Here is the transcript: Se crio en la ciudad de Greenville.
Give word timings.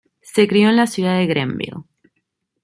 Se 0.23 0.47
crio 0.47 0.69
en 0.69 0.77
la 0.77 0.87
ciudad 0.87 1.15
de 1.19 1.27
Greenville. 1.27 1.83